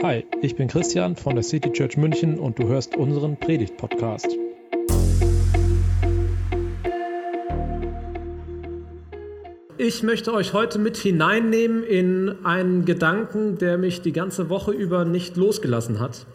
Hi, 0.00 0.24
ich 0.42 0.54
bin 0.54 0.68
Christian 0.68 1.16
von 1.16 1.34
der 1.34 1.42
City 1.42 1.72
Church 1.72 1.96
München 1.96 2.38
und 2.38 2.56
du 2.60 2.68
hörst 2.68 2.96
unseren 2.96 3.36
Predigt-Podcast. 3.36 4.28
Ich 9.76 10.04
möchte 10.04 10.32
euch 10.32 10.52
heute 10.52 10.78
mit 10.78 10.96
hineinnehmen 10.96 11.82
in 11.82 12.44
einen 12.44 12.84
Gedanken, 12.84 13.58
der 13.58 13.76
mich 13.76 14.00
die 14.00 14.12
ganze 14.12 14.48
Woche 14.48 14.70
über 14.70 15.04
nicht 15.04 15.36
losgelassen 15.36 15.98
hat. 15.98 16.26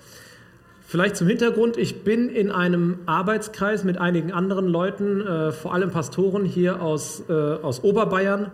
Vielleicht 0.86 1.16
zum 1.16 1.30
Hintergrund, 1.30 1.78
ich 1.78 2.04
bin 2.04 2.28
in 2.28 2.52
einem 2.52 3.00
Arbeitskreis 3.06 3.86
mit 3.86 3.98
einigen 3.98 4.34
anderen 4.34 4.68
Leuten, 4.68 5.22
äh, 5.22 5.54
vor 5.54 5.74
allem 5.74 5.90
Pastoren 5.90 6.44
hier 6.44 6.82
aus, 6.82 7.24
äh, 7.30 7.32
aus 7.32 7.82
Oberbayern. 7.82 8.52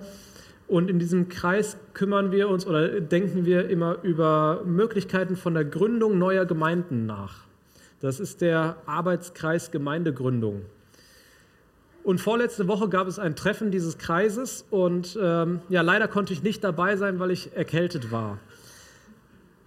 Und 0.69 0.87
in 0.87 0.99
diesem 0.99 1.29
Kreis 1.29 1.77
kümmern 1.95 2.31
wir 2.31 2.47
uns 2.47 2.67
oder 2.67 3.01
denken 3.01 3.43
wir 3.43 3.69
immer 3.69 3.97
über 4.03 4.61
Möglichkeiten 4.65 5.35
von 5.35 5.55
der 5.55 5.65
Gründung 5.65 6.19
neuer 6.19 6.45
Gemeinden 6.45 7.07
nach. 7.07 7.45
Das 8.01 8.19
ist 8.19 8.41
der 8.41 8.75
Arbeitskreis 8.85 9.71
Gemeindegründung. 9.71 10.61
Und 12.03 12.21
vorletzte 12.21 12.67
Woche 12.67 12.87
gab 12.87 13.07
es 13.07 13.17
ein 13.17 13.35
Treffen 13.35 13.71
dieses 13.71 13.97
Kreises 13.97 14.63
und 14.69 15.17
ähm, 15.19 15.61
ja, 15.69 15.81
leider 15.81 16.07
konnte 16.07 16.33
ich 16.33 16.43
nicht 16.43 16.63
dabei 16.63 16.97
sein, 16.97 17.19
weil 17.19 17.31
ich 17.31 17.55
erkältet 17.55 18.11
war. 18.11 18.37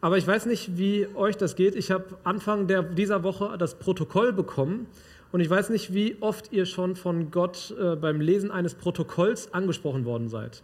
Aber 0.01 0.19
ich 0.19 0.27
weiß 0.27 0.46
nicht, 0.46 0.79
wie 0.79 1.09
euch 1.16 1.37
das 1.37 1.57
geht. 1.57 1.74
Ich 1.74 1.91
habe 1.91 2.05
Anfang 2.23 2.69
der, 2.69 2.84
dieser 2.84 3.24
Woche 3.24 3.57
das 3.59 3.74
Protokoll 3.74 4.32
bekommen 4.32 4.87
und 5.32 5.41
ich 5.41 5.51
weiß 5.51 5.71
nicht, 5.71 5.93
wie 5.93 6.16
oft 6.21 6.52
ihr 6.52 6.65
schon 6.65 6.95
von 6.95 7.32
Gott 7.32 7.74
äh, 7.77 7.96
beim 7.96 8.21
Lesen 8.21 8.52
eines 8.52 8.74
Protokolls 8.74 9.52
angesprochen 9.52 10.05
worden 10.05 10.29
seid. 10.29 10.62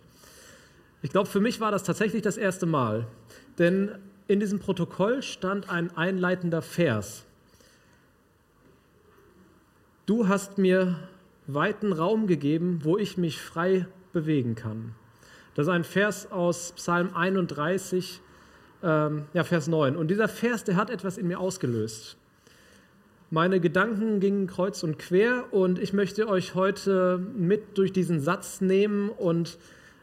Ich 1.01 1.11
glaube, 1.11 1.29
für 1.29 1.41
mich 1.41 1.61
war 1.61 1.71
das 1.71 1.85
tatsächlich 1.85 2.23
das 2.23 2.37
erste 2.37 2.67
Mal, 2.67 3.07
denn 3.59 3.93
in 4.27 4.41
diesem 4.41 4.59
Protokoll 4.59 5.23
stand 5.23 5.71
ein 5.71 5.97
einleitender 5.97 6.61
Vers. 6.61 7.25
Du 10.07 10.27
hast 10.27 10.59
mir 10.59 10.99
weiten 11.47 11.93
Raum 11.93 12.27
gegeben, 12.27 12.81
wo 12.83 12.99
ich 12.99 13.17
mich 13.17 13.41
frei 13.41 13.87
bewegen 14.13 14.57
kann. 14.57 14.95
Das 15.55 15.67
ist 15.67 15.73
ein 15.73 15.85
Vers 15.85 16.33
aus 16.33 16.73
Psalm 16.73 17.15
31, 17.15 18.21
ähm, 18.83 19.27
ja, 19.35 19.45
Vers 19.45 19.69
9. 19.69 19.97
Und 19.97 20.09
dieser 20.09 20.29
Vers, 20.29 20.65
der 20.65 20.77
hat 20.77 20.91
etwas 20.91 21.17
in 21.17 21.29
mir 21.29 21.39
ausgelöst. 21.39 22.17
Meine 23.31 23.61
Gedanken 23.61 24.19
gingen 24.19 24.47
kreuz 24.47 24.83
und 24.83 24.99
quer 24.99 25.53
und 25.53 25.79
ich 25.79 25.93
möchte 25.93 26.29
euch 26.29 26.55
heute 26.55 27.19
mit 27.19 27.77
durch 27.79 27.93
diesen 27.93 28.21
Satz 28.21 28.61
nehmen 28.61 29.11
und 29.11 29.59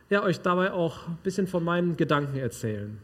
ja, 0.09 0.23
euch 0.23 0.41
dabei 0.41 0.71
auch 0.71 1.07
ein 1.07 1.17
bisschen 1.23 1.47
von 1.47 1.63
meinen 1.63 1.97
Gedanken 1.97 2.37
erzählen. 2.37 2.97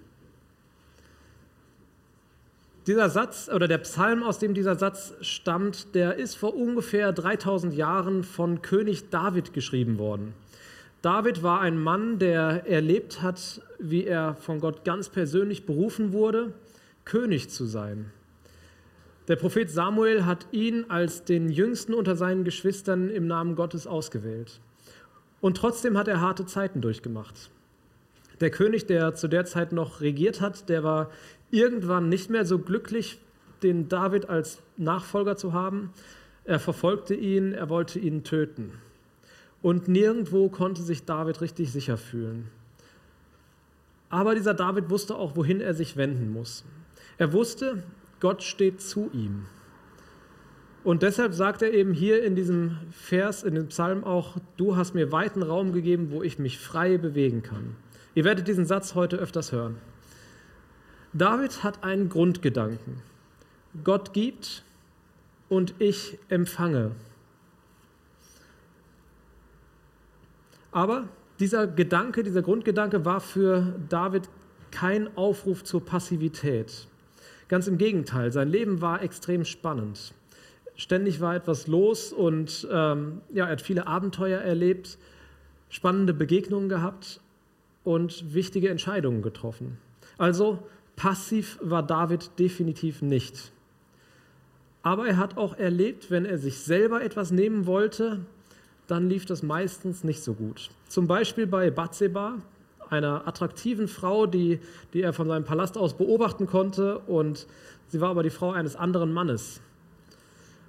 Dieser 2.88 3.10
Satz 3.10 3.50
oder 3.54 3.68
der 3.68 3.78
Psalm, 3.80 4.24
aus 4.24 4.40
dem 4.40 4.54
dieser 4.54 4.76
Satz 4.76 5.14
stammt, 5.22 5.94
der 5.94 6.16
ist 6.16 6.36
vor 6.36 6.56
ungefähr 6.56 7.12
3000 7.12 7.76
Jahren 7.76 8.24
von 8.24 8.62
König 8.64 9.10
David 9.12 9.54
geschrieben 9.54 10.00
worden. 10.00 10.34
David 11.04 11.44
war 11.44 11.62
ein 11.62 11.78
Mann, 11.78 12.20
der 12.20 12.68
erlebt 12.68 13.22
hat, 13.22 13.62
wie 13.80 14.06
er 14.06 14.36
von 14.36 14.60
Gott 14.60 14.84
ganz 14.84 15.10
persönlich 15.10 15.66
berufen 15.66 16.12
wurde, 16.12 16.54
König 17.06 17.50
zu 17.50 17.66
sein. 17.66 18.12
Der 19.28 19.36
Prophet 19.36 19.70
Samuel 19.70 20.26
hat 20.26 20.48
ihn 20.52 20.86
als 20.90 21.24
den 21.24 21.50
jüngsten 21.50 21.94
unter 21.94 22.16
seinen 22.16 22.44
Geschwistern 22.44 23.10
im 23.10 23.28
Namen 23.28 23.56
Gottes 23.56 23.88
ausgewählt. 23.88 24.60
Und 25.42 25.58
trotzdem 25.58 25.98
hat 25.98 26.08
er 26.08 26.22
harte 26.22 26.46
Zeiten 26.46 26.82
durchgemacht. 26.82 27.50
Der 28.40 28.52
König, 28.52 28.86
der 28.86 29.16
zu 29.16 29.28
der 29.28 29.46
Zeit 29.46 29.72
noch 29.72 30.02
regiert 30.02 30.40
hat, 30.40 30.70
der 30.70 30.84
war 30.84 31.12
irgendwann 31.50 32.10
nicht 32.10 32.30
mehr 32.30 32.46
so 32.46 32.60
glücklich, 32.60 33.20
den 33.64 33.90
David 33.90 34.30
als 34.30 34.62
Nachfolger 34.78 35.36
zu 35.38 35.54
haben. 35.54 35.92
Er 36.46 36.60
verfolgte 36.60 37.14
ihn, 37.14 37.54
er 37.54 37.70
wollte 37.70 38.00
ihn 38.00 38.24
töten. 38.24 38.72
Und 39.62 39.88
nirgendwo 39.88 40.50
konnte 40.50 40.82
sich 40.82 41.06
David 41.06 41.42
richtig 41.42 41.72
sicher 41.72 41.98
fühlen. 41.98 42.50
Aber 44.10 44.34
dieser 44.36 44.54
David 44.54 44.90
wusste 44.90 45.16
auch, 45.16 45.36
wohin 45.36 45.62
er 45.62 45.74
sich 45.74 45.96
wenden 45.96 46.34
muss. 46.34 46.64
Er 47.18 47.34
wusste, 47.34 47.84
Gott 48.20 48.44
steht 48.44 48.82
zu 48.82 49.10
ihm. 49.14 49.46
Und 50.84 51.04
deshalb 51.04 51.34
sagt 51.34 51.62
er 51.62 51.74
eben 51.74 51.94
hier 51.94 52.24
in 52.24 52.36
diesem 52.36 52.78
Vers, 52.92 53.44
in 53.44 53.54
dem 53.54 53.68
Psalm 53.68 54.04
auch, 54.04 54.38
du 54.58 54.76
hast 54.76 54.96
mir 54.96 55.12
weiten 55.12 55.44
Raum 55.44 55.74
gegeben, 55.74 56.08
wo 56.10 56.24
ich 56.24 56.40
mich 56.40 56.58
frei 56.58 56.98
bewegen 56.98 57.44
kann. 57.44 57.76
Ihr 58.16 58.24
werdet 58.24 58.48
diesen 58.48 58.66
Satz 58.66 58.96
heute 58.96 59.18
öfters 59.18 59.52
hören. 59.52 59.78
David 61.14 61.64
hat 61.64 61.84
einen 61.84 62.10
Grundgedanken. 62.10 63.02
Gott 63.84 64.14
gibt 64.14 64.64
und 65.50 65.76
ich 65.80 66.18
empfange. 66.30 66.92
Aber 70.72 71.08
dieser 71.40 71.68
Gedanke, 71.68 72.24
dieser 72.24 72.42
Grundgedanke 72.42 73.06
war 73.06 73.20
für 73.20 73.76
David 73.90 74.30
kein 74.72 75.16
Aufruf 75.18 75.64
zur 75.64 75.86
Passivität. 75.86 76.88
Ganz 77.50 77.68
im 77.68 77.78
Gegenteil, 77.78 78.32
sein 78.32 78.48
Leben 78.48 78.82
war 78.82 79.02
extrem 79.02 79.44
spannend. 79.44 80.14
Ständig 80.82 81.22
war 81.22 81.36
etwas 81.36 81.68
los 81.68 82.12
und 82.12 82.68
ähm, 82.72 83.22
ja, 83.32 83.46
er 83.46 83.52
hat 83.52 83.62
viele 83.62 83.86
Abenteuer 83.86 84.42
erlebt, 84.42 84.98
spannende 85.70 86.12
Begegnungen 86.12 86.70
gehabt 86.70 87.22
und 87.84 88.34
wichtige 88.34 88.70
Entscheidungen 88.70 89.22
getroffen. 89.22 89.78
Also 90.18 90.58
passiv 90.96 91.60
war 91.62 91.84
David 91.84 92.32
definitiv 92.40 93.04
nicht. 93.04 93.52
Aber 94.82 95.06
er 95.06 95.18
hat 95.18 95.38
auch 95.38 95.56
erlebt, 95.56 96.10
wenn 96.10 96.26
er 96.26 96.40
sich 96.40 96.58
selber 96.58 97.04
etwas 97.04 97.30
nehmen 97.30 97.68
wollte, 97.68 98.22
dann 98.88 99.08
lief 99.08 99.28
das 99.28 99.44
meistens 99.44 100.04
nicht 100.04 100.24
so 100.24 100.34
gut. 100.34 100.72
Zum 100.88 101.06
Beispiel 101.06 101.46
bei 101.46 101.70
Bathseba, 101.70 102.40
einer 102.90 103.28
attraktiven 103.28 103.88
Frau, 103.88 104.26
die, 104.26 104.60
die 104.96 105.04
er 105.04 105.14
von 105.14 105.28
seinem 105.28 105.46
Palast 105.46 105.78
aus 105.78 105.96
beobachten 105.96 106.48
konnte 106.48 106.98
und 106.98 107.46
sie 107.90 108.02
war 108.02 108.10
aber 108.10 108.24
die 108.24 108.32
Frau 108.32 108.50
eines 108.50 108.76
anderen 108.76 109.14
Mannes. 109.14 109.62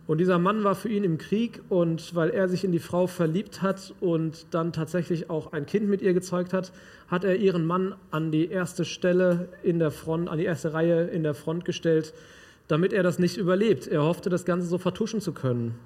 Und 0.06 0.18
dieser 0.18 0.38
Mann 0.38 0.64
war 0.64 0.74
für 0.74 0.88
ihn 0.88 1.04
im 1.04 1.16
Krieg 1.16 1.62
und 1.68 2.14
weil 2.14 2.30
er 2.30 2.48
sich 2.48 2.64
in 2.64 2.72
die 2.72 2.80
Frau 2.80 3.06
verliebt 3.06 3.62
hat 3.62 3.94
und 4.00 4.46
dann 4.50 4.72
tatsächlich 4.72 5.30
auch 5.30 5.52
ein 5.52 5.64
Kind 5.64 5.88
mit 5.88 6.02
ihr 6.02 6.12
gezeugt 6.12 6.52
hat, 6.52 6.72
hat 7.06 7.22
er 7.24 7.36
ihren 7.36 7.64
Mann 7.64 7.94
an 8.10 8.32
die 8.32 8.48
erste 8.48 8.84
Stelle 8.84 9.48
in 9.62 9.78
der 9.78 9.92
Front, 9.92 10.28
an 10.28 10.38
die 10.38 10.44
erste 10.44 10.72
Reihe 10.72 11.04
in 11.04 11.22
der 11.22 11.34
Front 11.34 11.64
gestellt, 11.64 12.14
damit 12.66 12.92
er 12.92 13.04
das 13.04 13.20
nicht 13.20 13.36
überlebt. 13.36 13.86
Er 13.86 14.02
hoffte, 14.02 14.28
das 14.28 14.44
Ganze 14.44 14.66
so 14.66 14.78
vertuschen 14.78 15.20
zu 15.20 15.32
können. 15.32 15.76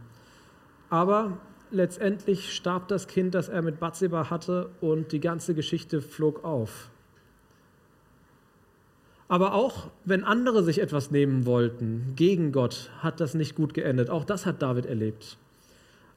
Aber 0.88 1.36
letztendlich 1.70 2.54
starb 2.54 2.88
das 2.88 3.08
Kind, 3.08 3.34
das 3.34 3.48
er 3.48 3.60
mit 3.60 3.80
Bathseba 3.80 4.30
hatte 4.30 4.70
und 4.80 5.12
die 5.12 5.20
ganze 5.20 5.54
Geschichte 5.54 6.00
flog 6.00 6.42
auf. 6.42 6.90
Aber 9.28 9.54
auch 9.54 9.88
wenn 10.04 10.22
andere 10.22 10.62
sich 10.62 10.80
etwas 10.80 11.10
nehmen 11.10 11.46
wollten 11.46 12.12
gegen 12.14 12.52
Gott, 12.52 12.90
hat 13.00 13.20
das 13.20 13.34
nicht 13.34 13.56
gut 13.56 13.74
geendet. 13.74 14.08
Auch 14.08 14.24
das 14.24 14.46
hat 14.46 14.62
David 14.62 14.86
erlebt. 14.86 15.36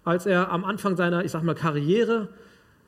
Als 0.04 0.26
er 0.26 0.52
am 0.52 0.64
Anfang 0.64 0.96
seiner, 0.96 1.26
ich 1.26 1.32
sag 1.32 1.44
mal, 1.44 1.56
Karriere 1.56 2.30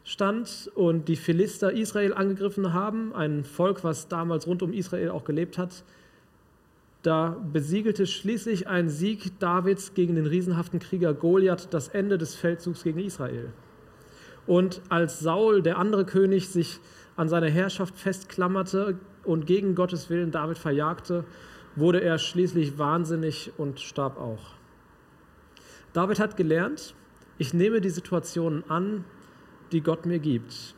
stand 0.03 0.71
und 0.75 1.07
die 1.07 1.15
Philister 1.15 1.71
Israel 1.71 2.13
angegriffen 2.13 2.73
haben, 2.73 3.13
ein 3.13 3.43
Volk, 3.43 3.83
was 3.83 4.07
damals 4.07 4.47
rund 4.47 4.63
um 4.63 4.73
Israel 4.73 5.09
auch 5.09 5.23
gelebt 5.23 5.57
hat, 5.57 5.83
da 7.03 7.35
besiegelte 7.51 8.05
schließlich 8.05 8.67
ein 8.67 8.89
Sieg 8.89 9.39
Davids 9.39 9.95
gegen 9.95 10.15
den 10.15 10.27
riesenhaften 10.27 10.79
Krieger 10.79 11.15
Goliath 11.15 11.67
das 11.71 11.87
Ende 11.87 12.19
des 12.19 12.35
Feldzugs 12.35 12.83
gegen 12.83 12.99
Israel. 12.99 13.49
Und 14.45 14.81
als 14.89 15.19
Saul, 15.19 15.63
der 15.63 15.79
andere 15.79 16.05
König, 16.05 16.49
sich 16.49 16.79
an 17.15 17.27
seiner 17.27 17.49
Herrschaft 17.49 17.97
festklammerte, 17.97 18.97
und 19.23 19.45
gegen 19.45 19.75
Gottes 19.75 20.09
Willen 20.09 20.31
David 20.31 20.57
verjagte, 20.57 21.25
wurde 21.75 22.01
er 22.01 22.17
schließlich 22.17 22.77
wahnsinnig 22.77 23.51
und 23.57 23.79
starb 23.79 24.17
auch. 24.17 24.55
David 25.93 26.19
hat 26.19 26.37
gelernt, 26.37 26.95
ich 27.37 27.53
nehme 27.53 27.81
die 27.81 27.89
Situationen 27.89 28.69
an, 28.69 29.03
die 29.71 29.81
Gott 29.81 30.05
mir 30.05 30.19
gibt. 30.19 30.75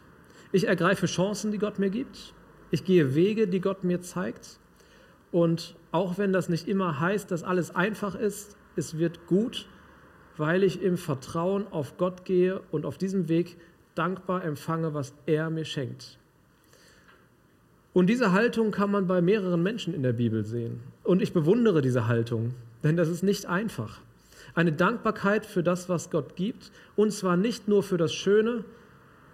Ich 0.52 0.68
ergreife 0.68 1.08
Chancen, 1.08 1.52
die 1.52 1.58
Gott 1.58 1.80
mir 1.80 1.90
gibt. 1.90 2.34
Ich 2.72 2.84
gehe 2.84 3.16
Wege, 3.16 3.48
die 3.48 3.62
Gott 3.62 3.84
mir 3.84 4.02
zeigt. 4.02 4.60
Und 5.32 5.76
auch 5.92 6.18
wenn 6.18 6.32
das 6.32 6.48
nicht 6.50 6.68
immer 6.68 7.00
heißt, 7.00 7.32
dass 7.32 7.44
alles 7.44 7.76
einfach 7.76 8.16
ist, 8.16 8.56
es 8.76 8.98
wird 8.98 9.28
gut, 9.28 9.68
weil 10.38 10.64
ich 10.64 10.82
im 10.82 10.98
Vertrauen 10.98 11.68
auf 11.72 11.98
Gott 11.98 12.26
gehe 12.26 12.62
und 12.72 12.86
auf 12.86 12.98
diesem 12.98 13.30
Weg 13.30 13.58
dankbar 13.96 14.44
empfange, 14.44 14.94
was 14.94 15.14
er 15.26 15.50
mir 15.50 15.66
schenkt. 15.66 16.20
Und 17.94 18.08
diese 18.08 18.32
Haltung 18.32 18.72
kann 18.72 18.92
man 18.92 19.06
bei 19.06 19.22
mehreren 19.22 19.62
Menschen 19.62 19.94
in 19.94 20.02
der 20.02 20.14
Bibel 20.14 20.44
sehen. 20.44 20.82
Und 21.04 21.22
ich 21.22 21.32
bewundere 21.32 21.82
diese 21.82 22.08
Haltung, 22.08 22.56
denn 22.84 22.98
das 22.98 23.08
ist 23.08 23.24
nicht 23.24 23.46
einfach. 23.46 24.02
Eine 24.56 24.72
Dankbarkeit 24.72 25.46
für 25.46 25.64
das, 25.64 25.90
was 25.90 26.10
Gott 26.10 26.36
gibt, 26.36 26.72
und 26.96 27.12
zwar 27.12 27.38
nicht 27.38 27.68
nur 27.68 27.84
für 27.84 27.98
das 27.98 28.14
Schöne, 28.14 28.66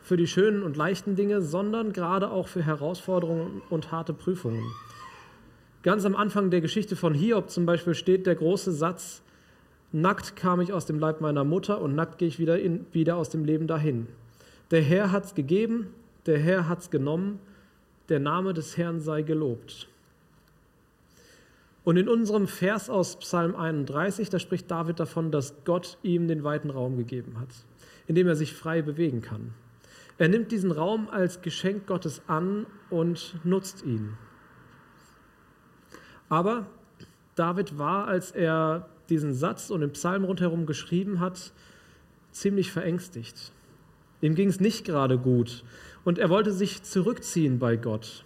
für 0.02 0.18
die 0.18 0.28
schönen 0.28 0.64
und 0.64 0.76
leichten 0.76 1.16
Dinge, 1.16 1.42
sondern 1.42 1.94
gerade 1.94 2.32
auch 2.32 2.48
für 2.48 2.64
Herausforderungen 2.64 3.62
und 3.70 3.92
harte 3.92 4.14
Prüfungen. 4.14 4.64
Ganz 5.84 6.04
am 6.04 6.16
Anfang 6.16 6.50
der 6.50 6.62
Geschichte 6.62 6.96
von 6.96 7.14
Hiob 7.14 7.50
zum 7.50 7.66
Beispiel 7.66 7.94
steht 7.94 8.28
der 8.28 8.36
große 8.36 8.72
Satz, 8.72 9.22
nackt 9.94 10.36
kam 10.36 10.60
ich 10.60 10.74
aus 10.74 10.86
dem 10.86 11.00
Leib 11.00 11.22
meiner 11.22 11.44
Mutter 11.46 11.82
und 11.82 11.96
nackt 11.96 12.18
gehe 12.18 12.28
ich 12.28 12.40
wieder, 12.40 12.60
in, 12.60 12.86
wieder 12.92 13.16
aus 13.16 13.30
dem 13.30 13.46
Leben 13.46 13.68
dahin. 13.68 14.08
Der 14.72 14.82
Herr 14.82 15.12
hat 15.12 15.26
es 15.26 15.36
gegeben, 15.36 15.88
der 16.26 16.40
Herr 16.40 16.68
hat 16.68 16.80
es 16.80 16.90
genommen, 16.90 17.40
der 18.10 18.20
Name 18.20 18.54
des 18.54 18.78
Herrn 18.78 19.00
sei 19.00 19.22
gelobt. 19.22 19.88
Und 21.84 21.98
in 21.98 22.10
unserem 22.10 22.48
Vers 22.48 22.90
aus 22.90 23.18
Psalm 23.20 23.56
31, 23.56 24.30
da 24.30 24.40
spricht 24.40 24.70
David 24.70 25.00
davon, 25.00 25.32
dass 25.32 25.64
Gott 25.64 25.98
ihm 26.04 26.28
den 26.28 26.44
weiten 26.44 26.70
Raum 26.70 26.98
gegeben 26.98 27.40
hat, 27.40 27.50
in 28.08 28.16
dem 28.16 28.28
er 28.28 28.36
sich 28.36 28.54
frei 28.54 28.82
bewegen 28.82 29.22
kann. 29.22 29.54
Er 30.18 30.28
nimmt 30.28 30.52
diesen 30.52 30.72
Raum 30.72 31.10
als 31.10 31.42
Geschenk 31.42 31.88
Gottes 31.88 32.22
an 32.28 32.66
und 32.90 33.36
nutzt 33.46 33.86
ihn. 33.86 34.18
Aber 36.28 36.68
David 37.36 37.78
war, 37.78 38.08
als 38.08 38.32
er 38.32 38.90
diesen 39.10 39.34
Satz 39.34 39.70
und 39.70 39.82
den 39.82 39.94
Psalm 39.94 40.26
rundherum 40.26 40.66
geschrieben 40.66 41.20
hat, 41.20 41.54
ziemlich 42.32 42.72
verängstigt. 42.72 43.54
Ihm 44.22 44.36
ging 44.36 44.50
es 44.50 44.60
nicht 44.60 44.86
gerade 44.86 45.18
gut 45.18 45.64
und 46.06 46.18
er 46.18 46.30
wollte 46.30 46.52
sich 46.52 46.84
zurückziehen 46.84 47.60
bei 47.60 47.76
Gott. 47.76 48.24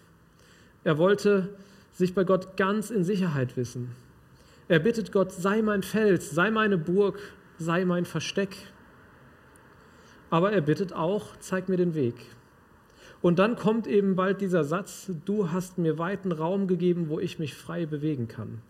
Er 0.83 0.97
wollte 0.97 1.49
sich 1.91 2.13
bei 2.13 2.23
Gott 2.23 2.57
ganz 2.57 2.89
in 2.89 3.03
Sicherheit 3.03 3.55
wissen. 3.57 3.91
Er 4.67 4.79
bittet 4.79 5.11
Gott, 5.11 5.31
sei 5.31 5.61
mein 5.61 5.83
Fels, 5.83 6.31
sei 6.31 6.51
meine 6.51 6.77
Burg, 6.77 7.19
sei 7.57 7.85
mein 7.85 8.05
Versteck. 8.05 8.55
Aber 10.29 10.51
er 10.51 10.61
bittet 10.61 10.93
auch, 10.93 11.37
zeig 11.39 11.69
mir 11.69 11.77
den 11.77 11.95
Weg. 11.95 12.15
Und 13.21 13.39
dann 13.39 13.55
kommt 13.55 13.87
eben 13.87 14.15
bald 14.15 14.41
dieser 14.41 14.63
Satz, 14.63 15.09
du 15.25 15.51
hast 15.51 15.77
mir 15.77 15.97
weiten 15.97 16.31
Raum 16.31 16.67
gegeben, 16.67 17.07
wo 17.09 17.19
ich 17.19 17.39
mich 17.39 17.55
frei 17.55 17.85
bewegen 17.85 18.27
kann. 18.27 18.61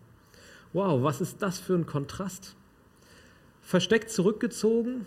Wow, 0.72 1.02
was 1.02 1.20
ist 1.20 1.42
das 1.42 1.58
für 1.58 1.74
ein 1.74 1.86
Kontrast? 1.86 2.54
Versteckt 3.62 4.10
zurückgezogen 4.10 5.06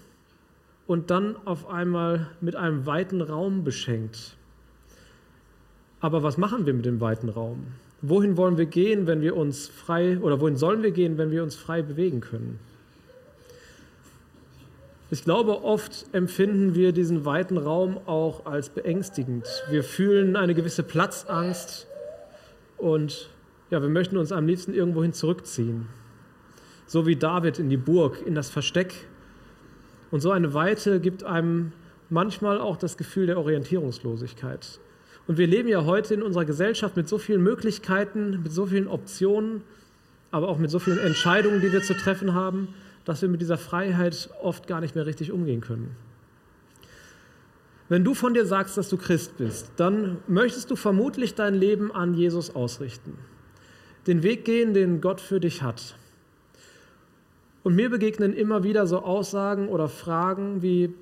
und 0.88 1.12
dann 1.12 1.36
auf 1.46 1.70
einmal 1.70 2.28
mit 2.42 2.56
einem 2.56 2.86
weiten 2.86 3.22
Raum 3.22 3.64
beschenkt. 3.64 4.36
Aber 6.00 6.24
was 6.24 6.38
machen 6.38 6.66
wir 6.66 6.74
mit 6.74 6.86
dem 6.86 7.02
weiten 7.02 7.30
Raum? 7.30 7.68
Wohin 8.02 8.38
wollen 8.38 8.58
wir 8.58 8.68
gehen, 8.68 9.08
wenn 9.08 9.22
wir 9.22 9.36
uns 9.36 9.68
frei, 9.68 10.20
oder 10.20 10.40
wohin 10.40 10.56
sollen 10.56 10.84
wir 10.84 10.92
gehen, 10.92 11.18
wenn 11.18 11.32
wir 11.32 11.44
uns 11.44 11.56
frei 11.56 11.82
bewegen 11.82 12.22
können? 12.22 12.60
Ich 15.10 15.24
glaube, 15.24 15.64
oft 15.64 16.06
empfinden 16.12 16.76
wir 16.76 16.92
diesen 16.92 17.24
weiten 17.26 17.58
Raum 17.58 17.98
auch 18.06 18.46
als 18.46 18.70
beängstigend. 18.70 19.48
Wir 19.70 19.84
fühlen 19.84 20.36
eine 20.36 20.54
gewisse 20.54 20.84
Platzangst 20.84 21.88
und 22.78 23.30
ja, 23.70 23.82
wir 23.82 23.90
möchten 23.90 24.18
uns 24.18 24.32
am 24.32 24.48
liebsten 24.48 24.74
irgendwohin 24.74 25.14
zurückziehen. 25.14 25.88
So 26.86 27.06
wie 27.06 27.16
David 27.16 27.58
in 27.58 27.70
die 27.70 27.78
Burg, 27.78 28.22
in 28.26 28.36
das 28.36 28.50
Versteck. 28.50 29.08
Und 30.12 30.22
so 30.22 30.32
eine 30.32 30.54
Weite 30.54 31.00
gibt 31.00 31.24
einem 31.24 31.72
manchmal 32.10 32.60
auch 32.60 32.78
das 32.78 32.98
Gefühl 32.98 33.28
der 33.28 33.38
Orientierungslosigkeit. 33.38 34.80
Und 35.28 35.38
wir 35.38 35.48
leben 35.48 35.68
ja 35.68 35.84
heute 35.84 36.14
in 36.14 36.24
unserer 36.24 36.46
Gesellschaft 36.46 36.96
mit 36.96 37.10
so 37.10 37.18
vielen 37.18 37.44
Möglichkeiten, 37.44 38.42
mit 38.44 38.52
so 38.52 38.66
vielen 38.66 38.88
Optionen, 38.88 39.62
aber 40.32 40.48
auch 40.48 40.58
mit 40.58 40.72
so 40.72 40.80
vielen 40.80 41.00
Entscheidungen, 41.00 41.62
die 41.62 41.72
wir 41.72 41.82
zu 41.82 41.94
treffen 41.94 42.34
haben, 42.34 42.70
dass 43.04 43.22
wir 43.22 43.30
mit 43.30 43.42
dieser 43.42 43.58
Freiheit 43.58 44.30
oft 44.42 44.68
gar 44.68 44.82
nicht 44.82 44.96
mehr 44.96 45.06
richtig 45.06 45.32
umgehen 45.32 45.62
können. 45.62 45.96
Wenn 47.90 48.04
du 48.04 48.14
von 48.14 48.34
dir 48.34 48.46
sagst, 48.46 48.78
dass 48.78 48.90
du 48.90 48.98
Christ 48.98 49.38
bist, 49.38 49.72
dann 49.78 50.18
möchtest 50.28 50.70
du 50.72 50.76
vermutlich 50.76 51.36
dein 51.36 51.56
Leben 51.56 51.94
an 51.94 52.14
Jesus 52.14 52.54
ausrichten. 52.54 53.18
Den 54.08 54.24
Weg 54.24 54.44
gehen, 54.44 54.74
den 54.74 55.00
Gott 55.00 55.22
für 55.22 55.40
dich 55.40 55.64
hat. 55.64 55.96
Und 57.68 57.76
mir 57.76 57.90
begegnen 57.90 58.32
immer 58.32 58.64
wieder 58.64 58.88
so 58.88 59.00
Aussagen 59.00 59.68
oder 59.68 59.90
Fragen 59.90 60.62
wie, 60.62 60.94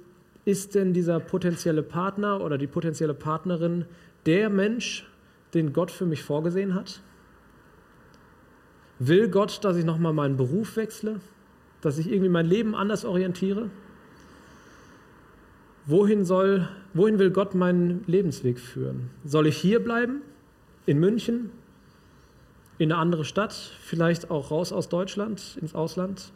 ist 0.45 0.73
denn 0.73 0.93
dieser 0.93 1.19
potenzielle 1.19 1.83
Partner 1.83 2.41
oder 2.41 2.57
die 2.57 2.65
potenzielle 2.65 3.13
Partnerin 3.13 3.85
der 4.25 4.49
Mensch, 4.49 5.07
den 5.53 5.73
Gott 5.73 5.91
für 5.91 6.07
mich 6.07 6.23
vorgesehen 6.23 6.73
hat? 6.73 7.01
Will 8.97 9.29
Gott, 9.29 9.63
dass 9.63 9.77
ich 9.77 9.85
nochmal 9.85 10.13
meinen 10.13 10.37
Beruf 10.37 10.75
wechsle? 10.75 11.19
Dass 11.81 11.99
ich 11.99 12.09
irgendwie 12.09 12.29
mein 12.29 12.47
Leben 12.47 12.73
anders 12.73 13.05
orientiere? 13.05 13.69
Wohin, 15.85 16.25
soll, 16.25 16.67
wohin 16.95 17.19
will 17.19 17.29
Gott 17.29 17.53
meinen 17.53 18.03
Lebensweg 18.07 18.59
führen? 18.59 19.11
Soll 19.23 19.45
ich 19.45 19.57
hier 19.57 19.83
bleiben? 19.83 20.23
In 20.87 20.99
München? 20.99 21.51
In 22.79 22.91
eine 22.91 22.99
andere 22.99 23.23
Stadt? 23.23 23.53
Vielleicht 23.53 24.31
auch 24.31 24.49
raus 24.49 24.73
aus 24.73 24.89
Deutschland, 24.89 25.59
ins 25.61 25.75
Ausland? 25.75 26.31